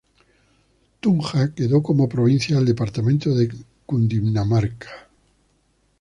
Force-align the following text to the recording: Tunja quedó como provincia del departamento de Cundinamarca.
Tunja 0.99 1.53
quedó 1.53 1.83
como 1.83 2.09
provincia 2.09 2.55
del 2.55 2.65
departamento 2.65 3.35
de 3.35 3.53
Cundinamarca. 3.85 5.07